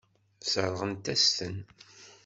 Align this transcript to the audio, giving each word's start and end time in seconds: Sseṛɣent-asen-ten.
Sseṛɣent-asen-ten. 0.41 1.57